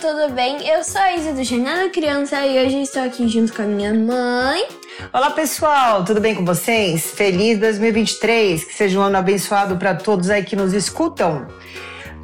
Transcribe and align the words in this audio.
Tudo 0.00 0.32
bem? 0.32 0.66
Eu 0.66 0.82
sou 0.82 0.98
a 0.98 1.14
Isa 1.14 1.32
do 1.34 1.44
Jornal 1.44 1.76
da 1.76 1.90
Criança 1.90 2.46
e 2.46 2.64
hoje 2.64 2.80
estou 2.80 3.02
aqui 3.02 3.28
junto 3.28 3.52
com 3.52 3.60
a 3.60 3.66
minha 3.66 3.92
mãe. 3.92 4.66
Olá 5.12 5.30
pessoal, 5.30 6.02
tudo 6.04 6.20
bem 6.22 6.34
com 6.34 6.42
vocês? 6.42 7.10
Feliz 7.10 7.58
2023, 7.58 8.64
que 8.64 8.72
seja 8.72 8.98
um 8.98 9.02
ano 9.02 9.18
abençoado 9.18 9.76
para 9.76 9.94
todos 9.94 10.30
aí 10.30 10.42
que 10.42 10.56
nos 10.56 10.72
escutam. 10.72 11.46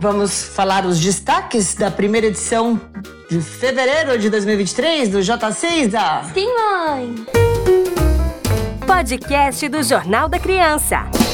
Vamos 0.00 0.42
falar 0.42 0.86
os 0.86 0.98
destaques 0.98 1.74
da 1.74 1.90
primeira 1.90 2.28
edição 2.28 2.80
de 3.28 3.42
fevereiro 3.42 4.18
de 4.18 4.30
2023 4.30 5.10
do 5.10 5.18
J6, 5.18 5.86
Isa? 5.86 6.22
Sim, 6.32 6.48
mãe! 6.54 7.14
Podcast 8.86 9.68
do 9.68 9.82
Jornal 9.82 10.30
da 10.30 10.38
Criança. 10.38 11.25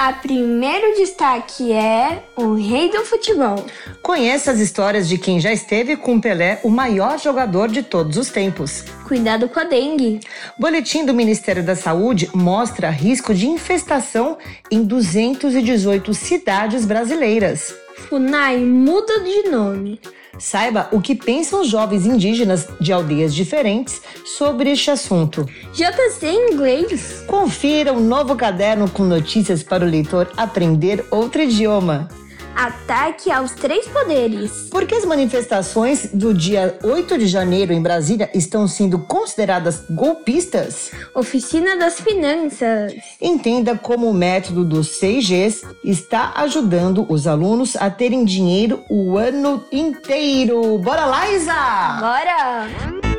A 0.00 0.14
primeiro 0.14 0.96
destaque 0.96 1.74
é 1.74 2.24
o 2.34 2.54
rei 2.54 2.90
do 2.90 3.04
futebol. 3.04 3.66
Conheça 4.00 4.50
as 4.50 4.58
histórias 4.58 5.06
de 5.06 5.18
quem 5.18 5.38
já 5.38 5.52
esteve 5.52 5.94
com 5.94 6.18
Pelé, 6.18 6.58
o 6.64 6.70
maior 6.70 7.18
jogador 7.18 7.68
de 7.68 7.82
todos 7.82 8.16
os 8.16 8.30
tempos. 8.30 8.82
Cuidado 9.06 9.46
com 9.46 9.60
a 9.60 9.64
dengue. 9.64 10.20
Boletim 10.58 11.04
do 11.04 11.12
Ministério 11.12 11.62
da 11.62 11.76
Saúde 11.76 12.30
mostra 12.32 12.88
risco 12.88 13.34
de 13.34 13.46
infestação 13.46 14.38
em 14.70 14.82
218 14.82 16.14
cidades 16.14 16.86
brasileiras. 16.86 17.74
FUNAI 18.08 18.56
muda 18.56 19.20
de 19.20 19.50
nome. 19.50 20.00
Saiba 20.38 20.88
o 20.92 21.00
que 21.00 21.14
pensam 21.14 21.60
os 21.60 21.68
jovens 21.68 22.06
indígenas 22.06 22.68
de 22.80 22.92
aldeias 22.92 23.34
diferentes 23.34 24.00
sobre 24.24 24.70
este 24.70 24.90
assunto. 24.90 25.46
JC 25.72 26.26
em 26.26 26.52
inglês. 26.52 27.24
Confira 27.26 27.92
um 27.92 28.00
novo 28.00 28.36
caderno 28.36 28.88
com 28.88 29.04
notícias 29.04 29.62
para 29.62 29.84
o 29.84 29.88
leitor 29.88 30.30
aprender 30.36 31.04
outro 31.10 31.42
idioma. 31.42 32.08
Ataque 32.54 33.30
aos 33.30 33.52
três 33.52 33.86
poderes. 33.88 34.68
Por 34.70 34.86
que 34.86 34.94
as 34.94 35.04
manifestações 35.04 36.10
do 36.12 36.34
dia 36.34 36.78
8 36.82 37.18
de 37.18 37.26
janeiro 37.26 37.72
em 37.72 37.82
Brasília 37.82 38.30
estão 38.34 38.66
sendo 38.68 38.98
consideradas 38.98 39.84
golpistas? 39.88 40.90
Oficina 41.14 41.76
das 41.76 42.00
Finanças. 42.00 42.92
Entenda 43.20 43.76
como 43.76 44.10
o 44.10 44.14
método 44.14 44.64
dos 44.64 45.00
6Gs 45.00 45.62
está 45.84 46.32
ajudando 46.36 47.06
os 47.08 47.26
alunos 47.26 47.76
a 47.76 47.90
terem 47.90 48.24
dinheiro 48.24 48.84
o 48.90 49.16
ano 49.16 49.64
inteiro. 49.72 50.78
Bora 50.78 51.06
lá, 51.06 51.30
Isa! 51.30 51.98
Bora! 52.00 53.09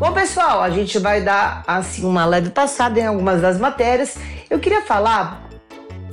Bom, 0.00 0.12
pessoal, 0.12 0.62
a 0.62 0.70
gente 0.70 0.98
vai 0.98 1.20
dar 1.20 1.62
assim 1.66 2.06
uma 2.06 2.24
leve 2.24 2.48
passada 2.48 2.98
em 2.98 3.04
algumas 3.04 3.42
das 3.42 3.58
matérias. 3.58 4.16
Eu 4.48 4.58
queria 4.58 4.80
falar 4.80 5.46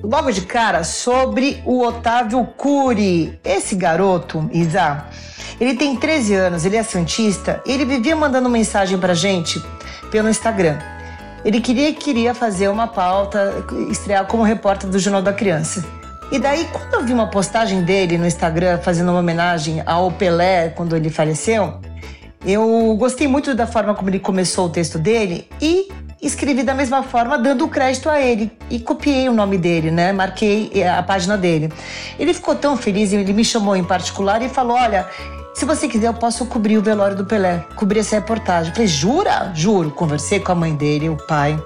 logo 0.04 0.30
de 0.30 0.42
cara 0.42 0.84
sobre 0.84 1.64
o 1.66 1.82
Otávio 1.82 2.44
Cury. 2.58 3.40
Esse 3.46 3.76
garoto, 3.76 4.50
Isa, 4.52 5.06
ele 5.58 5.74
tem 5.76 5.96
13 5.96 6.36
anos, 6.36 6.66
ele 6.66 6.76
é 6.76 6.84
santista, 6.84 7.64
ele 7.66 7.86
vivia 7.86 8.14
mandando 8.14 8.50
mensagem 8.50 8.98
pra 8.98 9.14
gente 9.14 9.64
pelo 10.12 10.28
Instagram. 10.28 10.78
Ele 11.46 11.62
queria 11.62 11.94
queria 11.94 12.34
fazer 12.34 12.68
uma 12.68 12.88
pauta, 12.88 13.64
estrear 13.90 14.26
como 14.26 14.44
repórter 14.44 14.90
do 14.90 15.00
Jornal 15.00 15.22
da 15.22 15.32
Criança. 15.32 15.86
E 16.30 16.38
daí, 16.38 16.68
quando 16.74 16.94
eu 16.94 17.04
vi 17.06 17.14
uma 17.14 17.28
postagem 17.28 17.84
dele 17.84 18.18
no 18.18 18.28
Instagram 18.28 18.80
fazendo 18.80 19.12
uma 19.12 19.22
homenagem 19.22 19.82
ao 19.86 20.12
Pelé 20.12 20.74
quando 20.76 20.94
ele 20.94 21.10
faleceu, 21.10 21.80
eu 22.48 22.96
gostei 22.98 23.28
muito 23.28 23.54
da 23.54 23.68
forma 23.68 23.94
como 23.94 24.10
ele 24.10 24.20
começou 24.20 24.68
o 24.68 24.70
texto 24.70 24.98
dele 24.98 25.48
e 25.62 25.90
escrevi 26.22 26.64
da 26.64 26.74
mesma 26.74 27.04
forma, 27.04 27.38
dando 27.38 27.68
crédito 27.68 28.10
a 28.10 28.22
ele. 28.22 28.50
E 28.70 28.80
copiei 28.80 29.28
o 29.28 29.34
nome 29.34 29.58
dele, 29.58 29.92
né? 29.92 30.14
Marquei 30.14 30.72
a 30.84 31.04
página 31.04 31.38
dele. 31.38 31.72
Ele 32.18 32.34
ficou 32.34 32.56
tão 32.56 32.78
feliz, 32.78 33.12
ele 33.12 33.34
me 33.34 33.44
chamou 33.44 33.76
em 33.76 33.84
particular 33.84 34.42
e 34.42 34.48
falou: 34.48 34.78
Olha, 34.78 35.08
se 35.54 35.66
você 35.66 35.88
quiser, 35.88 36.08
eu 36.08 36.14
posso 36.14 36.46
cobrir 36.46 36.78
o 36.78 36.82
velório 36.82 37.18
do 37.18 37.26
Pelé, 37.26 37.66
cobrir 37.76 38.00
essa 38.00 38.16
reportagem. 38.16 38.70
Eu 38.70 38.76
falei: 38.76 38.88
Jura? 38.88 39.52
Juro. 39.54 39.92
Conversei 39.92 40.40
com 40.40 40.52
a 40.54 40.56
mãe 40.56 40.74
dele, 40.74 41.10
o 41.10 41.18
pai. 41.18 41.62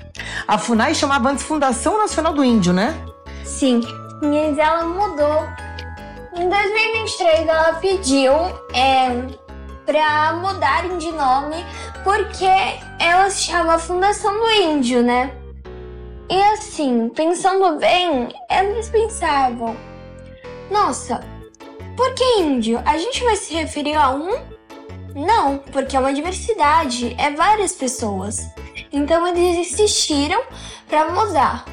A 0.47 0.57
FUNAI 0.57 0.95
chamava 0.95 1.29
antes 1.29 1.43
Fundação 1.43 1.97
Nacional 1.97 2.31
do 2.31 2.41
Índio, 2.41 2.71
né? 2.71 2.95
Sim, 3.43 3.81
mas 4.21 4.57
ela 4.57 4.85
mudou. 4.85 5.45
Em 6.39 6.47
2023 6.47 7.47
ela 7.49 7.73
pediu 7.73 8.31
é, 8.73 9.09
para 9.85 10.33
mudarem 10.35 10.97
de 10.97 11.11
nome 11.11 11.57
porque 12.01 12.45
ela 12.97 13.29
se 13.29 13.41
chama 13.41 13.77
Fundação 13.77 14.39
do 14.39 14.49
Índio, 14.49 15.03
né? 15.03 15.35
E 16.29 16.41
assim, 16.53 17.09
pensando 17.09 17.77
bem, 17.77 18.29
eles 18.49 18.87
pensavam: 18.87 19.75
nossa, 20.71 21.19
por 21.97 22.13
que 22.13 22.23
índio? 22.39 22.81
A 22.85 22.97
gente 22.97 23.21
vai 23.21 23.35
se 23.35 23.53
referir 23.53 23.95
a 23.95 24.11
um? 24.11 24.39
Não, 25.13 25.57
porque 25.57 25.97
é 25.97 25.99
uma 25.99 26.13
diversidade, 26.13 27.17
é 27.19 27.31
várias 27.31 27.73
pessoas. 27.73 28.47
Então 28.93 29.27
eles 29.27 29.73
insistiram 29.73 30.41
para 30.87 31.09
mudar 31.09 31.65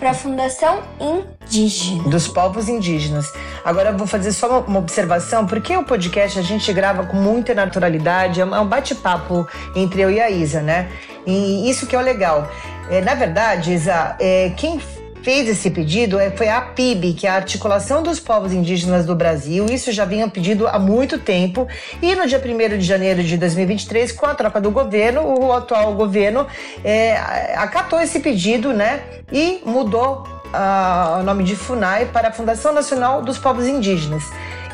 para 0.00 0.10
a 0.10 0.14
Fundação 0.14 0.82
Indígena. 0.98 2.04
Dos 2.04 2.26
povos 2.26 2.70
indígenas. 2.70 3.30
Agora 3.62 3.90
eu 3.90 3.98
vou 3.98 4.06
fazer 4.06 4.32
só 4.32 4.60
uma 4.60 4.78
observação, 4.78 5.46
porque 5.46 5.76
o 5.76 5.84
podcast 5.84 6.38
a 6.38 6.42
gente 6.42 6.72
grava 6.72 7.04
com 7.04 7.18
muita 7.18 7.54
naturalidade, 7.54 8.40
é 8.40 8.44
um 8.44 8.66
bate-papo 8.66 9.46
entre 9.76 10.00
eu 10.00 10.10
e 10.10 10.18
a 10.18 10.30
Isa, 10.30 10.62
né? 10.62 10.90
E 11.26 11.68
isso 11.68 11.86
que 11.86 11.94
é 11.94 11.98
o 11.98 12.02
legal. 12.02 12.50
É, 12.90 13.02
na 13.02 13.14
verdade, 13.14 13.74
Isa, 13.74 14.16
é, 14.18 14.50
quem 14.56 14.80
fez 15.22 15.48
esse 15.48 15.70
pedido 15.70 16.18
foi 16.36 16.48
a 16.48 16.60
PIB, 16.60 17.14
que 17.14 17.26
é 17.26 17.30
a 17.30 17.34
Articulação 17.34 18.02
dos 18.02 18.18
Povos 18.18 18.52
Indígenas 18.52 19.04
do 19.04 19.14
Brasil. 19.14 19.66
Isso 19.66 19.92
já 19.92 20.04
vinha 20.04 20.28
pedido 20.28 20.66
há 20.66 20.78
muito 20.78 21.18
tempo. 21.18 21.66
E 22.00 22.14
no 22.14 22.26
dia 22.26 22.42
1 22.44 22.78
de 22.78 22.84
janeiro 22.84 23.22
de 23.22 23.36
2023, 23.36 24.12
com 24.12 24.26
a 24.26 24.34
troca 24.34 24.60
do 24.60 24.70
governo, 24.70 25.22
o 25.22 25.52
atual 25.52 25.94
governo 25.94 26.46
é, 26.84 27.16
acatou 27.56 28.00
esse 28.00 28.20
pedido 28.20 28.72
né, 28.72 29.02
e 29.32 29.62
mudou 29.64 30.26
uh, 30.54 31.20
o 31.20 31.22
nome 31.22 31.44
de 31.44 31.56
FUNAI 31.56 32.06
para 32.06 32.28
a 32.28 32.32
Fundação 32.32 32.72
Nacional 32.72 33.22
dos 33.22 33.38
Povos 33.38 33.66
Indígenas. 33.66 34.24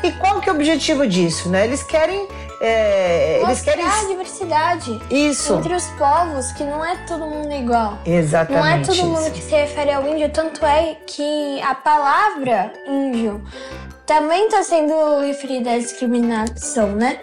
E 0.03 0.11
qual 0.11 0.39
que 0.39 0.49
é 0.49 0.51
o 0.51 0.55
objetivo 0.55 1.07
disso? 1.07 1.49
Né? 1.49 1.65
Eles 1.65 1.83
querem 1.83 2.27
é, 2.59 3.41
eles 3.43 3.61
querem 3.61 3.85
a 3.85 4.03
diversidade 4.07 4.99
isso 5.09 5.55
entre 5.55 5.75
os 5.75 5.85
povos 5.97 6.51
que 6.53 6.63
não 6.63 6.83
é 6.83 6.95
todo 7.07 7.25
mundo 7.25 7.53
igual 7.53 7.97
exatamente 8.05 8.59
não 8.59 8.65
é 8.67 8.79
todo 8.81 8.95
isso. 8.95 9.05
mundo 9.05 9.31
que 9.31 9.41
se 9.41 9.55
refere 9.55 9.91
ao 9.91 10.07
índio 10.07 10.29
tanto 10.29 10.65
é 10.65 10.95
que 11.05 11.61
a 11.61 11.75
palavra 11.75 12.73
índio 12.87 13.43
também 14.05 14.45
está 14.45 14.63
sendo 14.63 15.19
referida 15.21 15.71
à 15.71 15.77
discriminação 15.77 16.87
né 16.93 17.19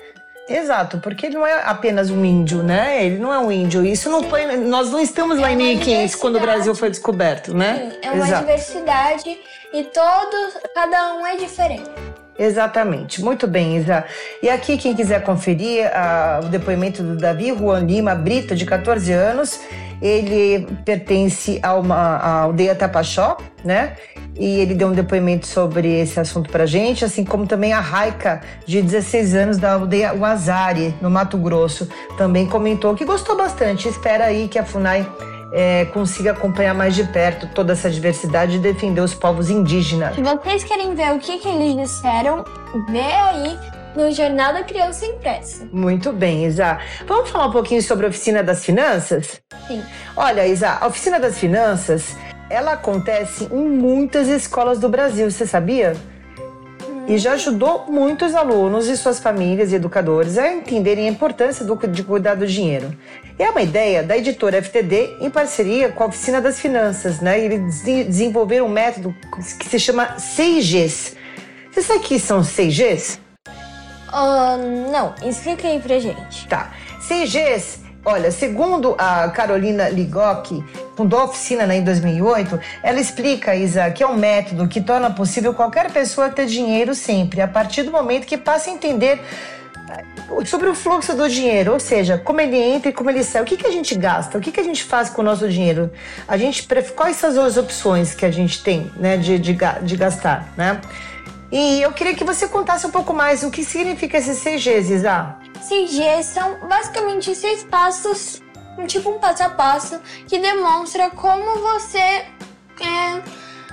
Exato, 0.46 0.98
porque 0.98 1.26
ele 1.26 1.36
não 1.36 1.46
é 1.46 1.62
apenas 1.64 2.10
um 2.10 2.22
índio, 2.22 2.62
né? 2.62 3.02
Ele 3.04 3.19
não 3.19 3.32
é 3.32 3.38
um 3.38 3.50
índio. 3.50 3.84
Isso 3.84 4.10
não 4.10 4.22
foi. 4.25 4.44
Nós 4.58 4.90
não 4.90 5.00
estamos 5.00 5.38
lá 5.38 5.48
É 5.48 5.52
em 5.52 5.56
uma 5.56 5.64
1500, 5.64 6.14
quando 6.16 6.36
o 6.36 6.40
Brasil 6.40 6.75
foi 6.75 6.90
descoberto, 6.90 7.54
né? 7.54 7.90
Sim, 7.92 7.98
é 8.02 8.10
uma 8.12 8.26
Exato. 8.26 8.40
diversidade 8.42 9.38
e 9.72 9.84
todos, 9.84 10.58
cada 10.75 11.14
um 11.14 11.26
é 11.26 11.36
diferente. 11.36 11.90
Exatamente. 12.38 13.22
Muito 13.22 13.46
bem, 13.46 13.76
Isa. 13.76 14.04
E 14.42 14.48
aqui, 14.48 14.76
quem 14.76 14.94
quiser 14.94 15.22
conferir 15.22 15.90
ah, 15.94 16.40
o 16.44 16.48
depoimento 16.48 17.02
do 17.02 17.16
Davi 17.16 17.54
Juan 17.56 17.81
Lima 17.81 18.14
Brito, 18.14 18.54
de 18.56 18.66
14 18.66 19.12
anos, 19.12 19.60
ele 20.02 20.66
pertence 20.84 21.60
a 21.62 21.70
à 21.70 22.40
aldeia 22.42 22.75
Tapachó, 22.75 23.36
né? 23.64 23.94
E 24.36 24.58
ele 24.60 24.75
deu 24.75 24.88
um 24.88 24.92
depoimento 24.92 25.46
sobre 25.46 26.00
esse 26.00 26.19
assunto 26.19 26.50
pra 26.50 26.66
gente, 26.66 27.04
assim 27.04 27.25
como 27.25 27.46
também 27.46 27.72
a 27.72 27.78
Raica, 27.78 28.40
de 28.66 28.82
16 28.82 29.34
anos, 29.34 29.58
da 29.58 29.75
aldeia 29.75 30.12
Uazari, 30.12 30.92
no 31.00 31.08
Mato 31.08 31.38
Grosso, 31.38 31.88
também 32.19 32.44
comentou 32.46 32.94
que 32.96 33.04
gostou 33.04 33.36
bastante. 33.36 33.88
Espera 33.88 34.25
aí 34.25 34.48
que 34.48 34.58
a 34.58 34.64
FUNAI 34.64 35.06
eh, 35.54 35.86
consiga 35.92 36.32
acompanhar 36.32 36.74
mais 36.74 36.96
de 36.96 37.04
perto 37.04 37.46
toda 37.54 37.72
essa 37.72 37.88
diversidade 37.88 38.56
e 38.56 38.58
defender 38.58 39.00
os 39.00 39.14
povos 39.14 39.48
indígenas. 39.48 40.14
Se 40.16 40.22
vocês 40.22 40.64
querem 40.64 40.94
ver 40.94 41.14
o 41.14 41.18
que, 41.20 41.38
que 41.38 41.48
eles 41.48 41.76
disseram, 41.76 42.44
vê 42.88 43.00
aí 43.00 43.56
no 43.94 44.10
Jornal 44.10 44.52
da 44.52 44.64
Criança 44.64 45.06
Impressa. 45.06 45.68
Muito 45.72 46.12
bem, 46.12 46.44
Isa. 46.44 46.78
Vamos 47.06 47.30
falar 47.30 47.46
um 47.46 47.52
pouquinho 47.52 47.80
sobre 47.80 48.06
a 48.06 48.08
Oficina 48.08 48.42
das 48.42 48.64
Finanças? 48.64 49.40
Sim. 49.68 49.82
Olha, 50.16 50.44
Isa, 50.44 50.78
a 50.80 50.86
Oficina 50.88 51.20
das 51.20 51.38
Finanças, 51.38 52.16
ela 52.50 52.72
acontece 52.72 53.48
em 53.52 53.68
muitas 53.68 54.26
escolas 54.26 54.80
do 54.80 54.88
Brasil, 54.88 55.30
você 55.30 55.46
sabia? 55.46 55.96
E 57.06 57.18
já 57.18 57.32
ajudou 57.32 57.84
muitos 57.88 58.34
alunos 58.34 58.88
e 58.88 58.96
suas 58.96 59.18
famílias 59.20 59.72
e 59.72 59.74
educadores 59.74 60.38
a 60.38 60.50
entenderem 60.52 61.06
a 61.06 61.10
importância 61.10 61.64
do, 61.64 61.76
de 61.86 62.02
cuidar 62.02 62.34
do 62.34 62.46
dinheiro. 62.46 62.96
E 63.38 63.42
é 63.42 63.50
uma 63.50 63.60
ideia 63.60 64.02
da 64.02 64.16
editora 64.16 64.62
FTD 64.62 65.16
em 65.20 65.28
parceria 65.28 65.90
com 65.90 66.02
a 66.02 66.06
Oficina 66.06 66.40
das 66.40 66.58
Finanças, 66.58 67.20
né? 67.20 67.38
Eles 67.38 67.60
desen- 67.82 68.04
desenvolveram 68.04 68.66
um 68.66 68.70
método 68.70 69.14
que 69.58 69.68
se 69.68 69.78
chama 69.78 70.16
6Gs. 70.18 71.14
Você 71.70 71.82
sabe 71.82 71.98
o 71.98 72.02
que 72.02 72.18
são 72.18 72.40
6Gs? 72.40 73.18
Ah, 74.08 74.56
não, 74.56 75.14
explica 75.28 75.68
aí 75.68 75.80
pra 75.80 75.98
gente. 75.98 76.46
Tá. 76.48 76.72
CGs, 77.06 77.80
olha, 78.04 78.30
segundo 78.30 78.94
a 78.98 79.28
Carolina 79.30 79.88
Ligoc, 79.88 80.62
fundou 80.94 81.20
a 81.20 81.24
oficina 81.24 81.66
né, 81.66 81.78
em 81.78 81.84
2008, 81.84 82.60
ela 82.82 83.00
explica, 83.00 83.54
Isa, 83.54 83.90
que 83.90 84.02
é 84.02 84.06
um 84.06 84.16
método 84.16 84.68
que 84.68 84.80
torna 84.80 85.10
possível 85.10 85.54
qualquer 85.54 85.90
pessoa 85.90 86.28
ter 86.28 86.46
dinheiro 86.46 86.94
sempre, 86.94 87.40
a 87.40 87.48
partir 87.48 87.82
do 87.82 87.90
momento 87.90 88.26
que 88.26 88.36
passa 88.36 88.70
a 88.70 88.72
entender 88.72 89.20
eh, 89.88 90.44
sobre 90.44 90.68
o 90.68 90.74
fluxo 90.74 91.16
do 91.16 91.28
dinheiro, 91.28 91.72
ou 91.72 91.80
seja, 91.80 92.18
como 92.18 92.40
ele 92.40 92.56
entra 92.56 92.90
e 92.90 92.92
como 92.92 93.08
ele 93.10 93.24
sai. 93.24 93.42
O 93.42 93.44
que, 93.44 93.56
que 93.56 93.66
a 93.66 93.72
gente 93.72 93.94
gasta? 93.94 94.36
O 94.36 94.40
que, 94.40 94.52
que 94.52 94.60
a 94.60 94.64
gente 94.64 94.84
faz 94.84 95.08
com 95.08 95.22
o 95.22 95.24
nosso 95.24 95.48
dinheiro? 95.48 95.90
A 96.28 96.36
gente 96.36 96.66
quais 96.94 97.16
são 97.16 97.44
as 97.44 97.56
opções 97.56 98.14
que 98.14 98.26
a 98.26 98.30
gente 98.30 98.62
tem 98.62 98.90
né, 98.96 99.16
de, 99.16 99.38
de, 99.38 99.56
de 99.82 99.96
gastar, 99.96 100.52
né? 100.56 100.80
E 101.50 101.82
eu 101.82 101.92
queria 101.92 102.14
que 102.14 102.24
você 102.24 102.48
contasse 102.48 102.84
um 102.84 102.90
pouco 102.90 103.14
mais 103.14 103.44
o 103.44 103.50
que 103.50 103.64
significa 103.64 104.18
esses 104.18 104.42
CGs, 104.42 104.92
Isa. 104.92 105.36
CG 105.60 106.22
são 106.22 106.58
basicamente 106.68 107.34
seis 107.34 107.64
passos, 107.64 108.42
tipo 108.86 109.10
um 109.10 109.18
passo 109.18 109.42
a 109.44 109.48
passo, 109.50 110.00
que 110.26 110.38
demonstra 110.38 111.10
como 111.10 111.58
você. 111.60 111.98
é, 111.98 113.22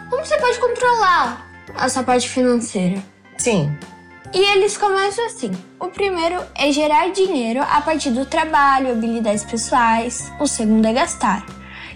como 0.09 0.25
você 0.25 0.37
pode 0.37 0.59
controlar 0.59 1.49
a 1.75 1.89
sua 1.89 2.03
parte 2.03 2.27
financeira. 2.29 3.01
Sim, 3.37 3.75
E 4.33 4.39
eles 4.39 4.77
começam 4.77 5.25
assim. 5.25 5.51
O 5.79 5.87
primeiro 5.87 6.41
é 6.55 6.71
gerar 6.71 7.09
dinheiro 7.11 7.61
a 7.61 7.81
partir 7.81 8.11
do 8.11 8.25
trabalho, 8.25 8.91
habilidades 8.91 9.43
pessoais. 9.43 10.31
O 10.39 10.47
segundo 10.47 10.85
é 10.85 10.93
gastar. 10.93 11.45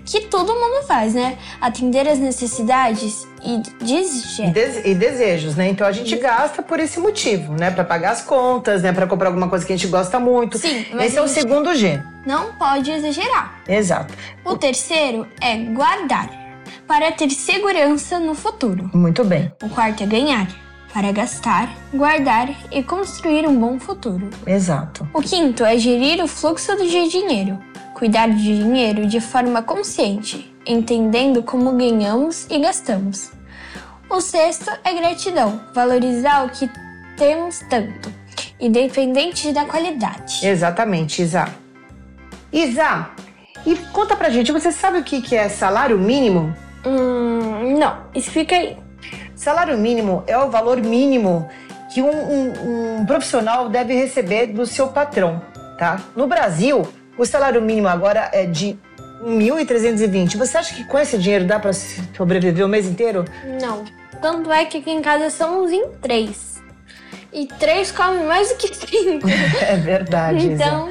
Que 0.06 0.22
todo 0.28 0.54
mundo 0.54 0.86
faz, 0.86 1.14
né? 1.16 1.38
Atender 1.60 2.08
as 2.08 2.20
necessidades 2.20 3.28
e 3.44 3.58
desejos. 3.84 4.38
des- 4.54 4.86
e 4.86 4.94
desejos, 4.96 5.56
né? 5.56 5.68
Então 5.70 5.86
a 5.88 5.92
gente 5.92 6.16
gasta 6.18 6.62
por 6.62 6.80
esse 6.80 7.00
motivo, 7.00 7.54
né? 7.54 7.72
Pra 7.72 7.84
pagar 7.84 8.12
as 8.12 8.22
contas, 8.22 8.84
né? 8.84 8.92
Pra 8.94 9.08
comprar 9.08 9.28
alguma 9.30 9.50
coisa 9.50 9.66
que 9.66 9.74
a 9.74 9.76
gente 9.76 9.88
gosta 9.90 10.20
muito. 10.20 10.58
Sim, 10.58 10.86
mas 10.94 11.08
Esse 11.08 11.18
é 11.18 11.22
o 11.22 11.28
segundo 11.28 11.74
G. 11.76 12.00
Não 12.26 12.54
pode 12.54 12.92
exagerar. 12.92 13.60
Exato. 13.68 14.14
O 14.44 14.56
terceiro 14.56 15.28
é 15.42 15.58
guardar, 15.58 16.30
para 16.88 17.12
ter 17.12 17.30
segurança 17.32 18.20
no 18.20 18.36
futuro. 18.36 18.90
Muito 18.94 19.24
bem. 19.24 19.52
O 19.64 19.70
quarto 19.70 20.04
é 20.04 20.06
ganhar, 20.06 20.48
para 20.94 21.12
gastar, 21.12 21.72
guardar 21.94 22.50
e 22.72 22.82
construir 22.84 23.48
um 23.48 23.56
bom 23.60 23.80
futuro. 23.80 24.30
Exato. 24.46 25.08
O 25.14 25.22
quinto 25.22 25.64
é 25.66 25.78
gerir 25.78 26.24
o 26.24 26.28
fluxo 26.28 26.76
de 26.78 27.10
dinheiro, 27.10 27.60
cuidar 27.96 28.28
de 28.30 28.44
dinheiro 28.60 29.08
de 29.08 29.20
forma 29.20 29.64
consciente, 29.64 30.54
entendendo 30.68 31.42
como 31.42 31.72
ganhamos 31.72 32.46
e 32.52 32.60
gastamos. 32.60 33.32
O 34.10 34.22
sexto 34.22 34.70
é 34.84 34.94
gratidão, 34.94 35.60
valorizar 35.74 36.46
o 36.46 36.50
que 36.50 36.70
temos 37.18 37.60
tanto, 37.70 38.12
independente 38.60 39.52
da 39.52 39.66
qualidade. 39.66 40.46
Exatamente, 40.46 41.22
Isa. 41.24 41.48
Isa, 42.54 43.10
e 43.66 43.76
conta 43.92 44.16
pra 44.16 44.30
gente, 44.30 44.52
você 44.52 44.72
sabe 44.72 45.00
o 45.00 45.04
que 45.04 45.22
que 45.22 45.36
é 45.36 45.50
salário 45.50 45.98
mínimo? 45.98 46.54
Hum, 46.86 47.78
não, 47.80 47.98
explica 48.14 48.56
aí. 48.56 48.78
Salário 49.36 49.78
mínimo 49.78 50.24
é 50.28 50.38
o 50.38 50.50
valor 50.52 50.78
mínimo 50.82 51.50
que 51.94 52.02
um, 52.02 52.10
um- 52.10 53.00
um 53.00 53.06
profissional 53.06 53.70
deve 53.70 53.94
receber 53.96 54.48
do 54.48 54.66
seu 54.66 54.90
patrão, 54.90 55.42
tá? 55.80 56.02
No 56.16 56.28
Brasil, 56.28 56.88
o 57.18 57.26
salário 57.26 57.62
mínimo 57.62 57.88
agora 57.88 58.30
é 58.34 58.46
de 58.46 58.78
1.320. 59.24 60.38
Você 60.38 60.58
acha 60.58 60.74
que 60.76 60.84
com 60.84 61.00
esse 61.00 61.18
dinheiro 61.18 61.46
dá 61.46 61.60
pra 61.60 61.72
sobreviver 61.74 62.66
o 62.66 62.70
mês 62.70 62.86
inteiro? 62.88 63.26
Não. 63.62 63.84
Tanto 64.22 64.52
é 64.52 64.66
que 64.66 64.78
aqui 64.78 64.92
em 64.92 65.02
casa 65.02 65.30
somos 65.30 65.72
em 65.72 65.90
três. 66.02 66.62
E 67.34 67.48
três 67.48 67.92
comem 67.92 68.26
mais 68.26 68.50
do 68.50 68.56
que 68.56 68.74
cinco. 68.74 69.28
É 69.68 69.76
verdade. 69.76 70.38
Isa. 70.38 70.54
então, 70.54 70.90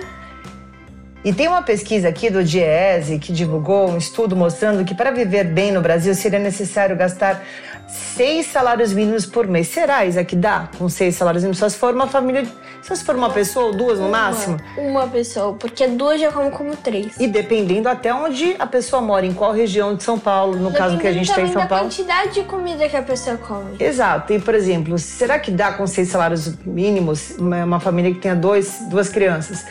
E 1.25 1.32
tem 1.32 1.49
uma 1.49 1.62
pesquisa 1.62 2.09
aqui 2.09 2.29
do 2.29 2.44
Diese 2.44 3.19
que 3.19 3.32
divulgou 3.32 3.91
um 3.91 3.97
estudo 3.97 4.37
mostrando 4.37 4.85
que 4.85 4.94
para 4.94 5.11
viver 5.11 5.44
bem 5.44 5.73
no 5.73 5.81
Brasil 5.81 6.15
seria 6.15 6.38
necessário 6.38 6.97
gastar 6.97 7.43
seis 7.89 8.47
salários 8.47 8.93
mínimos 8.93 9.27
por 9.27 9.47
mês. 9.47 9.69
Será, 9.69 10.05
Isa, 10.05 10.25
que 10.25 10.37
dá 10.37 10.69
com 10.79 10.89
seis 10.89 11.15
salários 11.17 11.43
mínimos? 11.43 11.59
Só 11.59 11.69
se 11.69 11.77
for 11.77 11.95
uma 11.95 12.07
família, 12.07 12.45
só 12.83 12.95
se 12.95 13.05
for 13.05 13.15
uma 13.17 13.31
pessoa 13.31 13.67
ou 13.67 13.73
duas 13.75 13.99
no 13.99 14.09
máximo? 14.09 14.57
Uma, 14.77 14.91
uma 14.91 15.09
pessoa, 15.09 15.55
porque 15.55 15.87
duas 15.87 16.21
já 16.21 16.31
comem 16.33 16.51
como 16.51 16.77
três. 16.77 17.19
E 17.19 17.26
dependendo 17.26 17.88
até 17.88 18.12
onde 18.12 18.57
a 18.59 18.67
pessoa 18.67 19.00
mora, 19.00 19.26
em 19.26 19.33
qual 19.33 19.53
região 19.53 19.95
de 19.95 20.03
São 20.03 20.19
Paulo, 20.19 20.57
no 20.57 20.73
caso 20.73 20.99
que 20.99 21.07
a 21.07 21.12
gente 21.12 21.33
tem 21.33 21.45
em 21.45 21.47
São 21.47 21.55
também 21.55 21.69
Paulo. 21.69 21.85
da 21.85 21.91
quantidade 21.91 22.35
de 22.35 22.43
comida 22.45 22.88
que 22.88 22.97
a 22.97 23.03
pessoa 23.03 23.37
come. 23.37 23.76
Exato. 23.79 24.33
E, 24.33 24.38
por 24.38 24.55
exemplo, 24.55 24.99
será 24.99 25.38
que 25.38 25.50
dá 25.50 25.73
com 25.73 25.87
seis 25.87 26.09
salários 26.09 26.55
mínimos 26.64 27.37
uma, 27.38 27.64
uma 27.64 27.81
família 27.81 28.12
que 28.12 28.21
tenha 28.21 28.35
dois, 28.35 28.79
duas 28.91 29.09
crianças? 29.09 29.64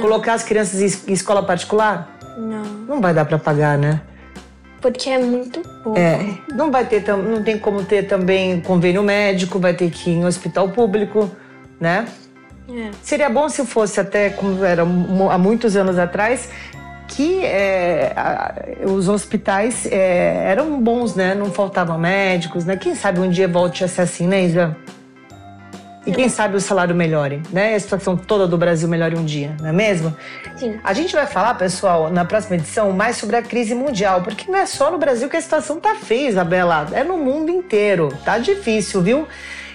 Colocar 0.00 0.34
as 0.34 0.42
crianças 0.44 0.80
em 1.06 1.12
escola 1.12 1.42
particular? 1.42 2.16
Não, 2.38 2.62
Não 2.88 3.00
vai 3.00 3.12
dar 3.12 3.24
para 3.24 3.38
pagar, 3.38 3.76
né? 3.76 4.00
Porque 4.82 5.08
é 5.08 5.18
muito 5.18 5.60
pouco. 5.82 5.98
É, 5.98 6.18
não 6.52 6.70
vai 6.70 6.84
ter, 6.84 7.02
não 7.16 7.42
tem 7.42 7.58
como 7.58 7.84
ter 7.84 8.02
também 8.08 8.60
convênio 8.60 9.02
médico, 9.02 9.58
vai 9.58 9.72
ter 9.72 9.88
que 9.90 10.10
ir 10.10 10.14
em 10.14 10.24
hospital 10.26 10.68
público, 10.70 11.30
né? 11.80 12.06
É. 12.68 12.90
Seria 13.02 13.30
bom 13.30 13.48
se 13.48 13.64
fosse 13.64 13.98
até 14.00 14.30
como 14.30 14.62
era 14.64 14.82
há 14.82 15.38
muitos 15.38 15.76
anos 15.76 15.98
atrás, 15.98 16.48
que 17.08 17.44
é, 17.44 18.12
a- 18.16 18.54
os 18.86 19.08
hospitais 19.08 19.86
é, 19.86 20.44
eram 20.50 20.80
bons, 20.80 21.14
né? 21.14 21.34
Não 21.34 21.46
faltavam 21.52 21.98
médicos, 21.98 22.64
né? 22.64 22.76
Quem 22.76 22.94
sabe 22.94 23.20
um 23.20 23.28
dia 23.28 23.46
volte 23.48 23.84
a 23.84 23.88
ser 23.88 24.02
assim, 24.02 24.26
né, 24.26 24.42
Isa? 24.44 24.76
E 26.04 26.12
quem 26.12 26.28
sabe 26.28 26.56
o 26.56 26.60
salário 26.60 26.94
melhore, 26.94 27.42
né? 27.52 27.74
A 27.74 27.80
situação 27.80 28.16
toda 28.16 28.46
do 28.46 28.58
Brasil 28.58 28.88
melhore 28.88 29.16
um 29.16 29.24
dia, 29.24 29.54
não 29.60 29.68
é 29.68 29.72
mesmo? 29.72 30.14
Sim. 30.56 30.80
A 30.82 30.92
gente 30.92 31.14
vai 31.14 31.26
falar, 31.26 31.54
pessoal, 31.54 32.10
na 32.10 32.24
próxima 32.24 32.56
edição, 32.56 32.90
mais 32.90 33.16
sobre 33.16 33.36
a 33.36 33.42
crise 33.42 33.74
mundial, 33.74 34.22
porque 34.22 34.50
não 34.50 34.58
é 34.58 34.66
só 34.66 34.90
no 34.90 34.98
Brasil 34.98 35.28
que 35.28 35.36
a 35.36 35.40
situação 35.40 35.78
tá 35.78 35.94
feia, 35.94 36.28
Isabela. 36.28 36.88
É 36.92 37.04
no 37.04 37.16
mundo 37.16 37.50
inteiro. 37.50 38.08
Tá 38.24 38.38
difícil, 38.38 39.00
viu? 39.00 39.28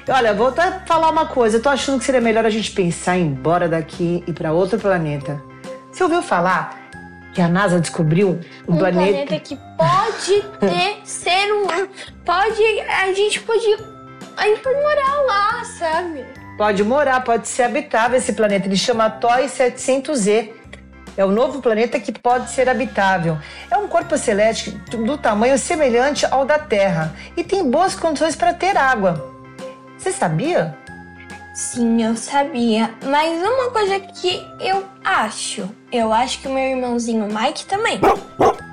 Olha, 0.09 0.33
vou 0.33 0.47
até 0.47 0.79
falar 0.85 1.09
uma 1.09 1.25
coisa. 1.25 1.57
Eu 1.57 1.61
tô 1.61 1.69
achando 1.69 1.99
que 1.99 2.05
seria 2.05 2.21
melhor 2.21 2.45
a 2.45 2.49
gente 2.49 2.71
pensar 2.71 3.17
em 3.17 3.21
ir 3.21 3.25
embora 3.25 3.69
daqui 3.69 4.23
e 4.27 4.33
para 4.33 4.51
outro 4.51 4.77
planeta. 4.77 5.41
Você 5.91 6.03
ouviu 6.03 6.21
falar 6.21 6.87
que 7.33 7.41
a 7.41 7.47
NASA 7.47 7.79
descobriu 7.79 8.39
um, 8.67 8.73
Um 8.73 8.77
planeta... 8.77 9.39
que 9.39 9.57
pode 9.77 10.41
ter 10.59 10.97
ser 11.03 11.51
humano. 11.51 11.87
Pode. 12.25 12.61
A 12.89 13.13
gente 13.13 13.39
pode. 13.41 13.96
A 14.37 14.43
gente 14.43 14.61
pode 14.61 14.79
morar 14.79 15.21
lá, 15.25 15.63
sabe? 15.65 16.25
Pode 16.57 16.83
morar, 16.83 17.23
pode 17.23 17.47
ser 17.47 17.63
habitável 17.63 18.17
esse 18.17 18.33
planeta. 18.33 18.67
Ele 18.67 18.77
chama 18.77 19.09
TOI 19.09 19.45
700E. 19.47 20.51
É 21.17 21.25
o 21.25 21.31
novo 21.31 21.59
planeta 21.61 21.99
que 21.99 22.11
pode 22.11 22.51
ser 22.51 22.69
habitável. 22.69 23.39
É 23.71 23.77
um 23.77 23.87
corpo 23.87 24.15
celeste 24.17 24.69
do 24.71 25.17
tamanho 25.17 25.57
semelhante 25.57 26.25
ao 26.27 26.45
da 26.45 26.59
Terra 26.59 27.15
e 27.35 27.43
tem 27.43 27.67
boas 27.69 27.95
condições 27.95 28.35
para 28.35 28.53
ter 28.53 28.77
água. 28.77 29.33
Você 29.97 30.11
sabia? 30.11 30.77
Sim, 31.55 32.03
eu 32.03 32.15
sabia. 32.15 32.93
Mas 33.03 33.41
uma 33.41 33.71
coisa 33.71 33.99
que 33.99 34.45
eu 34.59 34.85
acho, 35.03 35.67
eu 35.91 36.13
acho 36.13 36.39
que 36.39 36.47
o 36.47 36.53
meu 36.53 36.63
irmãozinho 36.63 37.27
Mike 37.27 37.65
também. 37.65 37.99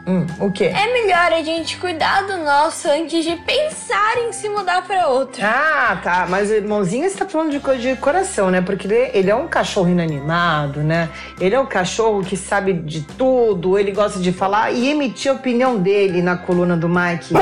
Hum, 0.06 0.26
o 0.38 0.50
quê? 0.50 0.64
É 0.64 0.92
melhor 0.92 1.32
a 1.32 1.42
gente 1.42 1.78
cuidar 1.78 2.26
do 2.26 2.36
nosso 2.36 2.88
antes 2.88 3.24
de 3.24 3.36
pensar 3.36 4.18
em 4.18 4.32
se 4.32 4.50
mudar 4.50 4.82
para 4.86 5.08
outro. 5.08 5.42
Ah, 5.42 5.98
tá. 6.02 6.26
Mas 6.28 6.50
irmãozinho, 6.50 7.08
você 7.08 7.16
tá 7.16 7.26
falando 7.26 7.50
de 7.50 7.58
coisa 7.58 7.80
de 7.80 7.96
coração, 7.96 8.50
né? 8.50 8.60
Porque 8.60 8.86
ele, 8.86 9.10
ele 9.14 9.30
é 9.30 9.34
um 9.34 9.48
cachorro 9.48 9.88
inanimado, 9.88 10.80
né? 10.80 11.08
Ele 11.40 11.54
é 11.54 11.60
um 11.60 11.64
cachorro 11.64 12.22
que 12.22 12.36
sabe 12.36 12.74
de 12.74 13.00
tudo, 13.00 13.78
ele 13.78 13.92
gosta 13.92 14.18
de 14.18 14.30
falar 14.30 14.72
e 14.72 14.90
emitir 14.90 15.32
a 15.32 15.34
opinião 15.34 15.78
dele 15.78 16.20
na 16.20 16.36
coluna 16.36 16.76
do 16.76 16.88
Mike. 16.88 17.32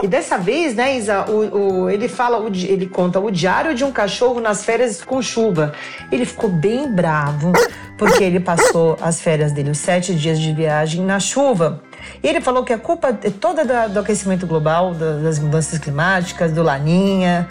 E 0.00 0.06
dessa 0.06 0.38
vez, 0.38 0.76
né, 0.76 0.96
Isa, 0.96 1.24
o, 1.28 1.82
o, 1.82 1.90
ele 1.90 2.06
fala, 2.08 2.38
o, 2.38 2.46
ele 2.54 2.86
conta 2.86 3.18
o 3.18 3.32
diário 3.32 3.74
de 3.74 3.82
um 3.82 3.90
cachorro 3.90 4.40
nas 4.40 4.64
férias 4.64 5.02
com 5.02 5.20
chuva. 5.20 5.72
Ele 6.10 6.24
ficou 6.24 6.48
bem 6.48 6.88
bravo, 6.88 7.52
porque 7.98 8.22
ele 8.22 8.38
passou 8.38 8.96
as 9.00 9.20
férias 9.20 9.50
dele, 9.50 9.70
os 9.70 9.78
sete 9.78 10.14
dias 10.14 10.38
de 10.38 10.52
viagem, 10.52 11.02
na 11.04 11.18
chuva. 11.18 11.82
E 12.22 12.28
ele 12.28 12.40
falou 12.40 12.64
que 12.64 12.72
a 12.72 12.78
culpa 12.78 13.08
é 13.22 13.30
toda 13.30 13.88
do 13.88 14.00
aquecimento 14.00 14.46
global, 14.46 14.94
das 14.94 15.38
mudanças 15.38 15.78
climáticas, 15.78 16.52
do 16.52 16.62
Laninha. 16.62 17.48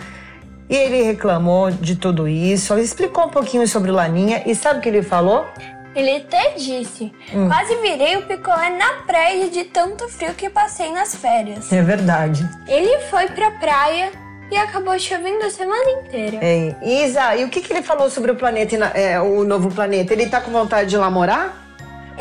E 0.70 0.76
ele 0.76 1.04
reclamou 1.04 1.70
de 1.70 1.96
tudo 1.96 2.28
isso. 2.28 2.74
Ele 2.74 2.84
explicou 2.84 3.26
um 3.26 3.30
pouquinho 3.30 3.68
sobre 3.68 3.92
o 3.92 3.94
Laninha. 3.94 4.44
E 4.46 4.56
sabe 4.56 4.80
o 4.80 4.82
que 4.82 4.90
ele 4.90 5.04
falou? 5.04 5.46
Ele 5.94 6.18
até 6.18 6.52
disse: 6.52 7.12
hum. 7.34 7.48
quase 7.48 7.76
virei 7.76 8.16
o 8.16 8.22
picolé 8.22 8.70
na 8.70 9.04
praia 9.06 9.50
de 9.50 9.66
tanto 9.66 10.08
frio 10.08 10.34
que 10.34 10.50
passei 10.50 10.92
nas 10.92 11.16
férias. 11.16 11.72
É 11.72 11.82
verdade. 11.82 12.48
Ele 12.68 13.00
foi 13.10 13.28
pra 13.28 13.52
praia 13.52 14.12
e 14.50 14.58
acabou 14.58 14.98
chovendo 15.00 15.46
a 15.46 15.50
semana 15.50 15.92
inteira. 15.92 16.40
É. 16.42 16.76
Isa, 16.84 17.36
e 17.36 17.44
o 17.44 17.50
que, 17.50 17.62
que 17.62 17.72
ele 17.72 17.82
falou 17.82 18.10
sobre 18.10 18.32
o 18.32 18.36
planeta, 18.36 18.76
é, 18.94 19.20
o 19.20 19.44
novo 19.44 19.70
planeta? 19.72 20.14
Ele 20.14 20.28
tá 20.28 20.42
com 20.42 20.52
vontade 20.52 20.90
de 20.90 20.96
ir 20.96 21.00
lá 21.00 21.10
morar? 21.10 21.61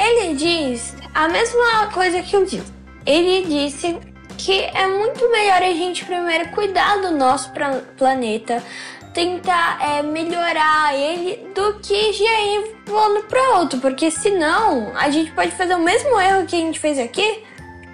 Ele 0.01 0.35
diz 0.35 0.97
a 1.15 1.29
mesma 1.29 1.89
coisa 1.93 2.23
que 2.23 2.35
eu 2.35 2.45
disse. 2.47 2.73
Ele 3.05 3.47
disse 3.47 3.99
que 4.39 4.63
é 4.63 4.87
muito 4.87 5.31
melhor 5.31 5.63
a 5.63 5.73
gente 5.73 6.07
primeiro 6.07 6.49
cuidar 6.53 6.97
do 7.03 7.11
nosso 7.11 7.53
planeta, 7.99 8.63
tentar 9.13 9.79
é, 9.83 10.03
melhorar 10.03 10.95
ele 10.95 11.51
do 11.55 11.75
que 11.81 12.13
já 12.15 12.41
ir 12.41 12.77
voando 12.87 13.25
para 13.25 13.59
outro, 13.59 13.79
porque 13.81 14.11
senão 14.11 14.91
a 14.97 15.11
gente 15.11 15.31
pode 15.33 15.51
fazer 15.51 15.75
o 15.75 15.81
mesmo 15.81 16.19
erro 16.19 16.47
que 16.47 16.57
a 16.57 16.61
gente 16.61 16.81
fez 16.81 16.99
aqui. 16.99 17.45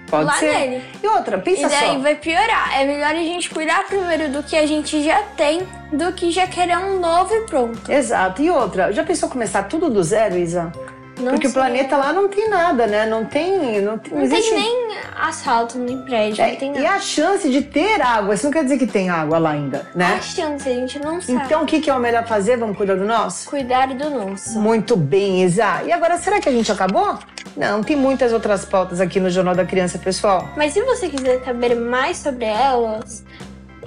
Pode 0.09 0.23
lá 0.23 0.33
ser. 0.35 0.53
Nele. 0.53 0.85
E 1.03 1.07
outra, 1.07 1.37
pensa 1.37 1.67
só. 1.67 1.75
E 1.75 1.79
daí 1.81 1.95
só. 1.95 1.99
vai 1.99 2.15
piorar. 2.15 2.79
É 2.79 2.85
melhor 2.85 3.11
a 3.11 3.15
gente 3.15 3.49
cuidar 3.49 3.85
primeiro 3.85 4.29
do 4.29 4.41
que 4.41 4.55
a 4.55 4.65
gente 4.65 5.03
já 5.03 5.21
tem, 5.35 5.67
do 5.91 6.13
que 6.13 6.31
já 6.31 6.47
querer 6.47 6.77
um 6.77 7.01
novo 7.01 7.33
e 7.33 7.41
pronto. 7.41 7.91
Exato. 7.91 8.41
E 8.41 8.49
outra, 8.49 8.93
já 8.93 9.03
pensou 9.03 9.27
começar 9.27 9.63
tudo 9.63 9.89
do 9.89 10.01
zero, 10.01 10.37
Isa? 10.37 10.71
Não 11.19 11.31
Porque 11.31 11.47
sei. 11.47 11.51
o 11.51 11.53
planeta 11.53 11.97
lá 11.97 12.13
não 12.13 12.27
tem 12.27 12.49
nada, 12.49 12.85
né? 12.87 13.05
Não 13.05 13.25
tem. 13.25 13.81
Não 13.81 13.97
tem, 13.97 14.13
Não 14.13 14.21
existe... 14.21 14.49
tem 14.51 14.59
nem 14.59 14.97
asfalto, 15.19 15.77
nem 15.79 15.97
prédio, 16.03 16.43
É, 16.43 16.51
não 16.51 16.55
tem 16.57 16.69
e 16.77 16.79
nada. 16.81 16.95
a 16.95 16.99
chance 16.99 17.49
de 17.49 17.61
ter 17.63 18.01
água, 18.01 18.35
isso 18.35 18.45
não 18.45 18.51
quer 18.51 18.63
dizer 18.63 18.77
que 18.77 18.85
tem 18.87 19.09
água 19.09 19.37
lá 19.39 19.51
ainda, 19.51 19.87
né? 19.95 20.15
A 20.17 20.21
chance, 20.21 20.69
a 20.69 20.73
gente 20.73 20.99
não 20.99 21.19
sabe. 21.21 21.41
Então 21.45 21.63
o 21.63 21.65
que, 21.65 21.79
que 21.81 21.89
é 21.89 21.93
o 21.93 21.99
melhor 21.99 22.25
fazer? 22.27 22.57
Vamos 22.57 22.77
cuidar 22.77 22.95
do 22.95 23.05
nosso? 23.05 23.49
Cuidar 23.49 23.87
do 23.87 24.09
nosso. 24.09 24.59
Muito 24.59 24.95
bem, 24.95 25.43
Isa. 25.43 25.83
E 25.85 25.91
agora, 25.91 26.17
será 26.17 26.39
que 26.39 26.47
a 26.47 26.51
gente 26.51 26.71
acabou? 26.71 27.17
Não, 27.55 27.81
tem 27.83 27.95
muitas 27.95 28.31
outras 28.31 28.63
pautas 28.65 29.01
aqui 29.01 29.19
no 29.19 29.29
Jornal 29.31 29.55
da 29.55 29.65
Criança, 29.65 29.97
pessoal. 29.97 30.47
Mas 30.55 30.73
se 30.73 30.81
você 30.83 31.09
quiser 31.09 31.43
saber 31.43 31.75
mais 31.75 32.17
sobre 32.17 32.45
elas, 32.45 33.23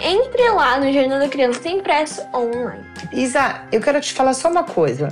entre 0.01 0.49
lá 0.51 0.79
no 0.81 0.93
Jornal 0.93 1.21
da 1.21 1.29
Criança, 1.29 1.61
tem 1.61 1.79
impresso 1.79 2.23
online. 2.35 2.85
Isa, 3.13 3.63
eu 3.71 3.81
quero 3.81 4.01
te 4.01 4.13
falar 4.13 4.33
só 4.33 4.51
uma 4.51 4.65
coisa. 4.65 5.09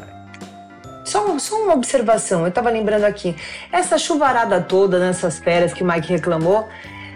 Só, 1.08 1.38
só 1.38 1.56
uma 1.62 1.74
observação, 1.74 2.44
eu 2.44 2.52
tava 2.52 2.68
lembrando 2.70 3.04
aqui. 3.04 3.34
Essa 3.72 3.96
chuvarada 3.96 4.60
toda 4.60 4.98
nessas 4.98 5.38
férias 5.38 5.72
que 5.72 5.82
o 5.82 5.86
Mike 5.86 6.08
reclamou, 6.08 6.68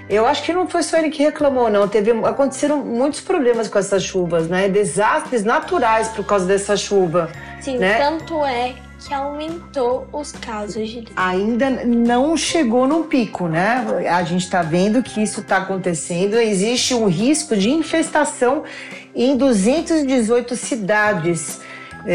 eu 0.08 0.26
acho 0.26 0.42
que 0.42 0.52
não 0.52 0.66
foi 0.66 0.82
só 0.82 0.96
ele 0.98 1.10
que 1.10 1.22
reclamou, 1.22 1.70
não. 1.70 1.86
Teve, 1.86 2.10
aconteceram 2.10 2.78
muitos 2.84 3.20
problemas 3.20 3.68
com 3.68 3.78
essas 3.78 4.02
chuvas, 4.02 4.48
né? 4.48 4.68
Desastres 4.68 5.44
naturais 5.44 6.08
por 6.08 6.24
causa 6.24 6.46
dessa 6.46 6.76
chuva. 6.76 7.30
Sim, 7.60 7.78
Né? 7.78 7.98
tanto 7.98 8.44
é 8.44 8.74
que 8.98 9.12
aumentou 9.12 10.08
os 10.12 10.32
casos 10.32 10.88
de 10.88 11.04
Ainda 11.16 11.70
não 11.70 12.36
chegou 12.36 12.86
no 12.86 13.04
pico, 13.04 13.48
né? 13.48 13.84
A 14.10 14.22
gente 14.22 14.48
tá 14.48 14.62
vendo 14.62 15.02
que 15.02 15.22
isso 15.22 15.42
tá 15.42 15.58
acontecendo. 15.58 16.36
Existe 16.36 16.94
um 16.94 17.06
risco 17.08 17.56
de 17.56 17.70
infestação 17.70 18.62
em 19.14 19.36
218 19.36 20.56
cidades 20.56 21.60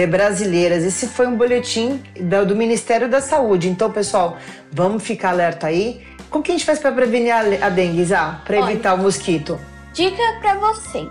brasileiras. 0.09 0.83
Esse 0.83 1.07
foi 1.07 1.27
um 1.27 1.35
boletim 1.35 2.01
do 2.45 2.55
Ministério 2.55 3.09
da 3.09 3.21
Saúde. 3.21 3.69
Então, 3.69 3.91
pessoal, 3.91 4.37
vamos 4.71 5.03
ficar 5.03 5.29
alerta 5.29 5.67
aí. 5.67 6.05
Como 6.29 6.43
que 6.43 6.51
a 6.51 6.55
gente 6.55 6.65
faz 6.65 6.79
para 6.79 6.91
prevenir 6.91 7.33
a, 7.33 7.69
dengue, 7.69 8.03
Zá? 8.03 8.41
Para 8.45 8.57
evitar 8.59 8.95
o 8.95 8.97
mosquito? 8.97 9.59
Dica 9.93 10.21
pra 10.41 10.55
você. 10.55 11.07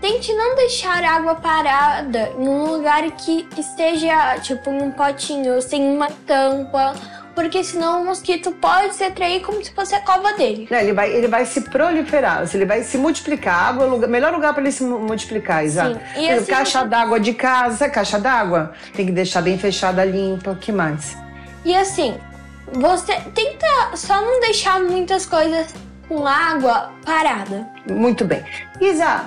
Tente 0.00 0.32
não 0.32 0.56
deixar 0.56 1.04
água 1.04 1.36
parada 1.36 2.32
em 2.36 2.48
um 2.48 2.64
lugar 2.64 3.08
que 3.12 3.46
esteja, 3.56 4.38
tipo, 4.40 4.70
em 4.70 4.82
um 4.82 4.90
potinho, 4.90 5.62
sem 5.62 5.82
uma 5.94 6.08
tampa, 6.26 6.94
porque 7.34 7.62
senão 7.64 8.02
o 8.02 8.04
mosquito 8.06 8.52
pode 8.52 8.94
se 8.94 9.04
atrair 9.04 9.40
como 9.42 9.64
se 9.64 9.70
fosse 9.72 9.94
a 9.94 10.00
cova 10.00 10.32
dele. 10.34 10.66
Né, 10.70 10.82
ele, 10.82 10.92
vai, 10.92 11.10
ele 11.10 11.28
vai 11.28 11.44
se 11.46 11.60
proliferar, 11.62 12.44
ele 12.52 12.64
vai 12.66 12.82
se 12.82 12.98
multiplicar. 12.98 13.54
A 13.54 13.68
água 13.68 13.84
é 13.84 13.88
o 13.88 13.90
lugar- 13.90 14.08
melhor 14.08 14.32
lugar 14.32 14.52
para 14.52 14.62
ele 14.62 14.72
se 14.72 14.82
mu- 14.84 14.98
multiplicar, 15.00 15.64
Isa. 15.64 15.94
Sim. 16.14 16.22
E 16.22 16.30
assim, 16.30 16.46
caixa 16.50 16.80
você- 16.80 16.88
d'água 16.88 17.18
de 17.20 17.32
casa, 17.34 17.88
caixa 17.88 18.18
d'água. 18.18 18.72
Tem 18.94 19.06
que 19.06 19.12
deixar 19.12 19.42
bem 19.42 19.58
fechada, 19.58 20.04
limpa. 20.04 20.50
O 20.50 20.56
que 20.56 20.70
mais? 20.72 21.16
E 21.64 21.74
assim, 21.74 22.16
você 22.72 23.14
tenta 23.34 23.66
só 23.96 24.20
não 24.20 24.40
deixar 24.40 24.80
muitas 24.80 25.26
coisas 25.26 25.74
com 26.08 26.26
água 26.26 26.90
parada. 27.04 27.66
Muito 27.90 28.24
bem. 28.24 28.42
Isa, 28.80 29.24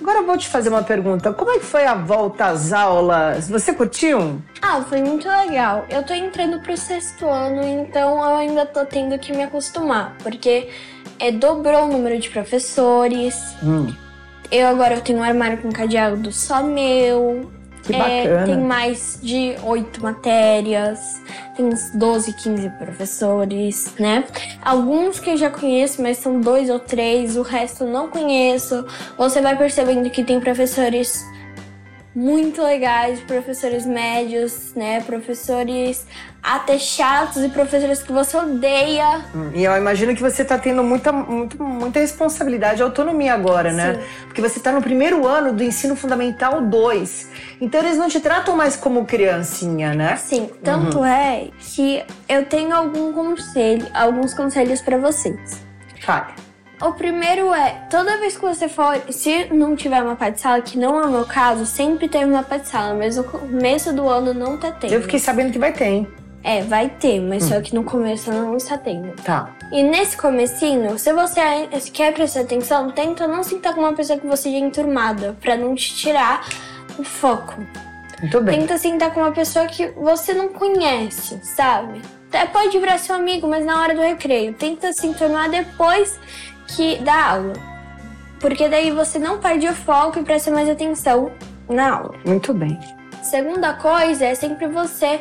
agora 0.00 0.18
eu 0.18 0.26
vou 0.26 0.36
te 0.36 0.48
fazer 0.48 0.68
uma 0.68 0.82
pergunta. 0.82 1.32
Como 1.32 1.50
é 1.50 1.58
que 1.58 1.64
foi 1.64 1.84
a 1.86 1.94
volta 1.94 2.46
às 2.46 2.72
aulas? 2.72 3.48
Você 3.48 3.72
curtiu? 3.72 4.40
Ah, 4.62 4.82
foi 4.88 5.02
muito 5.02 5.28
legal. 5.28 5.84
Eu 5.88 6.02
tô 6.02 6.12
entrando 6.14 6.60
pro 6.60 6.76
sexto 6.76 7.26
ano, 7.28 7.62
então 7.62 8.16
eu 8.24 8.36
ainda 8.36 8.66
tô 8.66 8.84
tendo 8.84 9.18
que 9.18 9.32
me 9.32 9.42
acostumar, 9.42 10.16
porque 10.22 10.68
é, 11.18 11.30
dobrou 11.30 11.84
o 11.84 11.88
número 11.88 12.18
de 12.18 12.28
professores. 12.30 13.36
Hum, 13.62 13.94
Eu 14.50 14.66
agora 14.66 15.00
tenho 15.00 15.18
um 15.20 15.22
armário 15.22 15.58
com 15.58 15.70
cadeado 15.70 16.32
só 16.32 16.62
meu. 16.62 17.50
Que 17.90 17.96
É, 17.96 18.22
bacana. 18.28 18.46
tem 18.46 18.58
mais 18.64 19.18
de 19.22 19.54
oito 19.64 20.02
matérias, 20.02 21.20
tem 21.56 21.66
uns 21.66 21.90
12, 21.90 22.32
15 22.34 22.70
professores, 22.70 23.92
né? 23.98 24.24
Alguns 24.62 25.18
que 25.20 25.30
eu 25.30 25.36
já 25.36 25.50
conheço, 25.50 26.00
mas 26.02 26.18
são 26.18 26.40
dois 26.40 26.70
ou 26.70 26.78
três, 26.78 27.36
o 27.36 27.42
resto 27.42 27.84
eu 27.84 27.90
não 27.90 28.08
conheço. 28.08 28.84
Você 29.16 29.40
vai 29.40 29.56
percebendo 29.56 30.08
que 30.10 30.22
tem 30.24 30.40
professores 30.40 31.24
muito 32.14 32.60
legais, 32.62 33.20
professores 33.20 33.86
médios, 33.86 34.74
né? 34.74 35.00
Professores 35.02 36.04
até 36.42 36.78
chatos 36.78 37.44
e 37.44 37.48
professores 37.50 38.02
que 38.02 38.10
você 38.12 38.36
odeia. 38.36 39.20
Hum, 39.34 39.50
E 39.54 39.62
eu 39.62 39.76
imagino 39.76 40.14
que 40.14 40.20
você 40.22 40.42
está 40.42 40.58
tendo 40.58 40.82
muita, 40.82 41.12
muito- 41.12 41.62
muita 41.62 42.00
responsabilidade 42.00 42.80
e 42.80 42.82
autonomia 42.82 43.34
agora, 43.34 43.72
né? 43.72 43.94
Sim. 43.94 44.00
Porque 44.26 44.40
você 44.40 44.58
está 44.58 44.72
no 44.72 44.80
primeiro 44.82 45.26
ano 45.26 45.52
do 45.52 45.62
ensino 45.62 45.94
fundamental 45.94 46.60
2. 46.62 47.28
Então 47.60 47.80
eles 47.80 47.96
não 47.96 48.08
te 48.08 48.18
tratam 48.20 48.56
mais 48.56 48.74
como 48.74 49.04
criancinha, 49.04 49.94
né? 49.94 50.16
Sim, 50.16 50.50
tanto 50.64 51.04
é 51.04 51.48
que 51.60 52.02
eu 52.28 52.44
tenho 52.46 52.74
algum 52.74 53.12
conselho, 53.12 53.86
alguns 53.94 54.34
conselhos 54.34 54.80
pra 54.80 54.96
vocês. 54.96 55.60
Fale. 56.02 56.32
O 56.82 56.92
primeiro 56.92 57.52
é, 57.52 57.86
toda 57.90 58.16
vez 58.16 58.36
que 58.36 58.42
você 58.42 58.66
for, 58.66 58.98
se 59.10 59.52
não 59.52 59.76
tiver 59.76 60.02
uma 60.02 60.14
de 60.30 60.40
sala, 60.40 60.62
que 60.62 60.78
não 60.78 60.98
é 60.98 61.04
o 61.04 61.10
meu 61.10 61.26
caso, 61.26 61.66
sempre 61.66 62.08
teve 62.08 62.24
uma 62.24 62.42
de 62.42 62.66
sala, 62.66 62.94
mas 62.94 63.16
no 63.16 63.24
começo 63.24 63.92
do 63.92 64.08
ano 64.08 64.32
não 64.32 64.56
tá 64.56 64.72
tendo. 64.72 64.94
Eu 64.94 65.02
fiquei 65.02 65.18
sabendo 65.18 65.52
que 65.52 65.58
vai 65.58 65.72
ter, 65.74 65.84
hein? 65.84 66.08
É, 66.42 66.62
vai 66.62 66.88
ter, 66.88 67.20
mas 67.20 67.44
só 67.44 67.60
que 67.60 67.74
no 67.74 67.84
começo 67.84 68.32
não 68.32 68.56
está 68.56 68.78
tendo. 68.78 69.12
Tá. 69.22 69.54
E 69.70 69.82
nesse 69.82 70.16
comecinho, 70.16 70.98
se 70.98 71.12
você 71.12 71.40
quer 71.92 72.14
prestar 72.14 72.40
atenção, 72.40 72.90
tenta 72.90 73.28
não 73.28 73.42
sentar 73.42 73.74
com 73.74 73.82
uma 73.82 73.92
pessoa 73.92 74.18
que 74.18 74.26
você 74.26 74.50
já 74.50 74.56
é 74.56 74.60
enturmada, 74.60 75.36
pra 75.38 75.56
não 75.56 75.74
te 75.74 75.94
tirar 75.94 76.48
o 76.98 77.04
foco. 77.04 77.62
Muito 78.22 78.40
bem. 78.40 78.58
Tenta 78.58 78.78
sentar 78.78 79.12
com 79.12 79.20
uma 79.20 79.32
pessoa 79.32 79.66
que 79.66 79.88
você 79.88 80.32
não 80.32 80.48
conhece, 80.48 81.38
sabe? 81.42 82.00
Até 82.28 82.46
pode 82.46 82.78
virar 82.78 82.96
seu 82.96 83.16
amigo, 83.16 83.48
mas 83.48 83.64
na 83.66 83.82
hora 83.82 83.94
do 83.94 84.00
recreio. 84.00 84.54
Tenta 84.54 84.92
se 84.92 85.06
enturmar 85.06 85.50
depois 85.50 86.18
que 86.76 86.98
da 86.98 87.32
aula. 87.32 87.52
Porque 88.40 88.68
daí 88.68 88.90
você 88.90 89.18
não 89.18 89.38
perde 89.38 89.68
o 89.68 89.74
foco 89.74 90.18
e 90.18 90.22
presta 90.22 90.50
mais 90.50 90.68
atenção 90.68 91.30
na 91.68 91.96
aula. 91.96 92.14
Muito 92.24 92.54
bem. 92.54 92.78
Segunda 93.22 93.74
coisa 93.74 94.24
é 94.24 94.34
sempre 94.34 94.66
você 94.66 95.20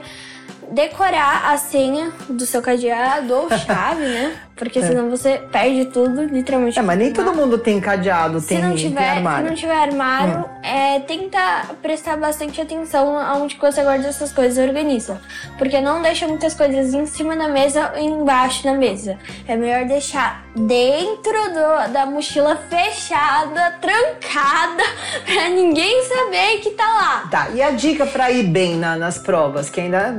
decorar 0.71 1.51
a 1.51 1.57
senha 1.57 2.11
do 2.29 2.45
seu 2.45 2.61
cadeado 2.61 3.33
ou 3.33 3.49
chave, 3.57 4.05
né? 4.05 4.39
Porque 4.59 4.81
senão 4.85 5.09
você 5.09 5.41
perde 5.51 5.85
tudo, 5.85 6.23
literalmente. 6.25 6.77
É, 6.77 6.81
mas 6.81 6.99
nem 6.99 7.13
todo 7.13 7.33
mundo 7.33 7.57
tem 7.57 7.79
cadeado, 7.79 8.41
se 8.41 8.49
tem, 8.49 8.61
não 8.61 8.69
tem 8.75 8.89
tiver, 8.89 9.09
armário. 9.09 9.43
Se 9.45 9.49
não 9.49 9.55
tiver 9.55 9.77
armário, 9.81 10.45
é, 10.61 10.99
tenta 10.99 11.39
prestar 11.81 12.17
bastante 12.17 12.59
atenção 12.59 13.17
aonde 13.17 13.57
você 13.59 13.81
guarda 13.81 14.05
essas 14.07 14.33
coisas 14.33 14.57
e 14.57 14.61
organiza. 14.67 15.21
Porque 15.57 15.79
não 15.79 16.01
deixa 16.01 16.27
muitas 16.27 16.53
coisas 16.53 16.93
em 16.93 17.05
cima 17.05 17.37
da 17.37 17.47
mesa 17.47 17.93
ou 17.95 17.99
embaixo 18.03 18.63
da 18.65 18.73
mesa. 18.73 19.17
É 19.47 19.55
melhor 19.55 19.85
deixar 19.85 20.43
dentro 20.53 21.33
do- 21.53 21.93
da 21.93 22.05
mochila 22.05 22.57
fechada, 22.69 23.75
trancada, 23.79 24.83
pra 25.25 25.49
ninguém 25.49 26.03
saber 26.03 26.57
que 26.59 26.71
tá 26.71 26.83
lá. 26.85 27.27
Tá, 27.31 27.49
e 27.53 27.61
a 27.61 27.71
dica 27.71 28.05
pra 28.05 28.29
ir 28.29 28.43
bem 28.43 28.75
na- 28.75 28.97
nas 28.97 29.17
provas, 29.17 29.69
que 29.69 29.79
ainda 29.79 30.13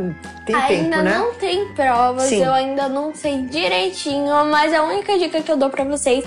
tem 0.52 0.80
ainda 0.80 0.97
tempo, 0.97 1.02
né? 1.02 1.19
não 1.19 1.35
tem 1.35 1.69
provas, 1.75 2.25
Sim. 2.25 2.45
eu 2.45 2.52
ainda 2.52 2.88
não 2.88 3.14
sei 3.14 3.42
direitinho, 3.42 4.45
mas 4.47 4.73
a 4.73 4.83
única 4.83 5.19
dica 5.19 5.40
que 5.40 5.50
eu 5.50 5.57
dou 5.57 5.71
pra 5.71 5.85
vocês 5.85 6.25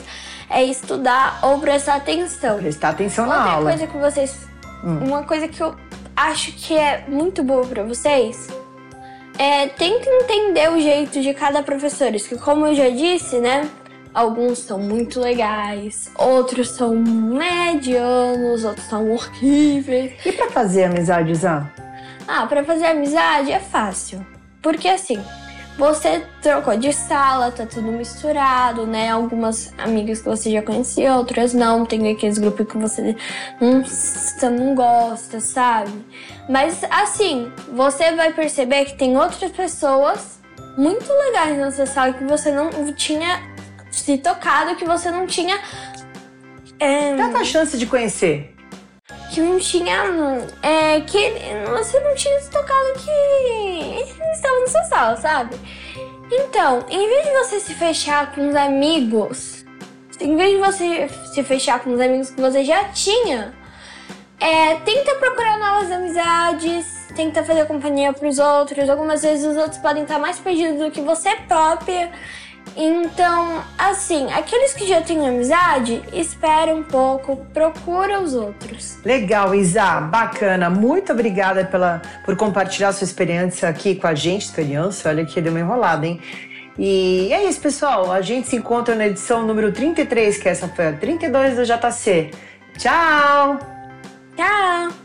é 0.50 0.63
estudar 0.63 1.39
ou 1.42 1.60
prestar 1.60 1.96
atenção. 1.96 2.58
Prestar 2.58 2.89
atenção 2.89 3.25
na 3.25 3.38
Outra 3.38 3.51
aula. 3.51 3.70
coisa 3.72 3.88
que 3.88 3.98
vocês. 3.98 4.38
Uma 4.84 5.24
coisa 5.24 5.48
que 5.48 5.62
eu 5.62 5.74
acho 6.15 6.51
que 6.53 6.77
é 6.77 7.06
muito 7.08 7.42
boa 7.42 7.65
pra 7.65 7.84
vocês 7.84 8.48
é 9.39 9.68
tenta 9.68 10.10
entender 10.10 10.70
o 10.72 10.80
jeito 10.80 11.22
de 11.22 11.34
cada 11.34 11.63
professor. 11.63 12.12
Que 12.12 12.38
como 12.38 12.68
eu 12.68 12.75
já 12.75 12.89
disse, 12.89 13.38
né? 13.39 13.70
Alguns 14.13 14.60
são 14.60 14.77
muito 14.77 15.20
legais, 15.20 16.12
outros 16.15 16.70
são 16.70 16.94
medianos, 16.94 18.63
outros 18.63 18.86
são 18.86 19.10
horríveis. 19.12 20.13
E 20.24 20.32
pra 20.34 20.51
fazer 20.51 20.84
amizade, 20.84 21.34
Zá? 21.34 21.73
Ah, 22.27 22.46
pra 22.46 22.63
fazer 22.63 22.86
amizade 22.86 23.51
é 23.51 23.60
fácil. 23.60 24.25
Porque 24.62 24.88
assim, 24.88 25.22
você 25.77 26.24
trocou 26.42 26.77
de 26.77 26.94
sala, 26.94 27.51
tá 27.51 27.65
tudo 27.65 27.92
misturado, 27.92 28.86
né? 28.86 29.10
Algumas 29.10 29.74
amigas 29.77 30.20
que 30.22 30.30
você 30.30 30.51
já 30.51 30.62
conhecia, 30.62 31.15
outras 31.15 31.53
não. 31.53 31.86
Tem 31.86 32.12
aqueles 32.12 32.38
grupos 32.38 32.68
que 32.68 32.77
você 32.77 33.15
não, 33.60 33.84
você 33.84 34.50
não 34.50 34.75
gosta, 34.75 35.39
sabe? 35.39 35.92
Mas 36.48 36.84
assim, 36.89 37.51
você 37.74 38.12
vai 38.13 38.32
perceber 38.34 38.86
que 38.86 38.98
tem 38.98 39.18
outras 39.18 39.51
pessoas 39.51 40.39
muito 40.77 41.12
legais 41.12 41.58
nessa 41.58 41.86
sala 41.86 42.13
que 42.13 42.24
você 42.24 42.51
não 42.51 42.94
tinha 42.94 43.42
se 43.92 44.18
tocado, 44.18 44.75
que 44.75 44.86
você 44.86 45.12
não 45.12 45.25
tinha. 45.27 45.60
é, 46.80 47.15
Tanta 47.15 47.44
chance 47.44 47.77
de 47.77 47.86
conhecer. 47.86 48.53
Que 49.34 49.42
não 49.42 49.60
tinha. 49.60 49.96
É, 50.62 51.02
que 51.02 51.34
você 51.70 52.00
não 52.00 52.16
tinha 52.16 52.40
se 52.40 52.50
tocado 52.52 52.94
que 53.04 53.10
eles 53.10 54.36
estavam 54.36 54.62
na 54.62 54.68
sua 54.68 54.84
sala, 54.84 55.18
sabe? 55.18 55.56
Então, 56.32 56.86
em 56.90 57.08
vez 57.10 57.25
de 57.25 57.32
você 57.34 57.60
se 57.60 57.74
fechar 57.74 58.34
com 58.34 58.48
os 58.48 58.56
amigos, 58.56 59.66
em 60.20 60.36
vez 60.36 60.52
de 60.52 60.58
você 60.58 61.10
se 61.34 61.44
fechar 61.44 61.80
com 61.80 61.94
os 61.94 62.00
amigos 62.00 62.30
que 62.30 62.40
você 62.40 62.63
já 62.63 62.86
tinha, 62.86 63.54
é, 64.40 64.75
tenta 64.75 65.16
procurar 65.16 65.58
novas 65.58 65.92
amizades, 65.92 67.08
tenta 67.16 67.44
fazer 67.44 67.66
companhia 67.66 68.13
pros 68.13 68.40
outros. 68.40 68.90
Algumas 68.90 69.24
vezes 69.24 69.46
os 69.46 69.58
outros 69.58 69.80
podem 69.80 70.04
estar 70.04 70.20
mais 70.20 70.40
perdidos 70.40 70.80
do 70.80 70.92
que 70.92 71.02
você 71.02 71.36
própria. 71.48 72.12
Então, 72.75 73.63
assim, 73.77 74.32
aqueles 74.32 74.74
que 74.74 74.88
já 74.88 75.01
têm 75.01 75.27
amizade, 75.27 76.01
espera 76.12 76.74
um 76.74 76.82
pouco, 76.82 77.38
procura 77.53 78.20
os 78.20 78.34
outros. 78.34 78.98
Legal, 79.05 79.53
Isa, 79.53 80.01
bacana. 80.01 80.70
Muito 80.70 81.13
obrigada 81.13 81.65
pela, 81.65 82.01
por 82.25 82.36
compartilhar 82.36 82.91
sua 82.91 83.05
experiência 83.05 83.70
aqui 83.70 83.96
com 83.96 84.08
a 84.08 84.15
gente. 84.15 84.46
Experiência, 84.46 85.12
olha 85.12 85.25
que 85.25 85.39
deu 85.39 85.51
uma 85.51 85.60
enrolada, 85.60 86.08
hein? 86.08 86.20
E 86.77 87.32
é 87.32 87.43
isso, 87.46 87.62
pessoal. 87.62 88.12
A 88.12 88.22
gente 88.22 88.48
se 88.48 88.55
encontra 88.55 88.96
na 88.96 89.05
edição 89.05 89.46
número 89.46 89.72
33, 89.72 90.38
que 90.38 90.50
essa 90.50 90.67
foi 90.67 90.88
a 90.88 90.93
32 90.93 91.55
do 91.55 91.63
JC. 91.65 92.32
Tchau! 92.77 93.60
Tchau! 94.36 95.03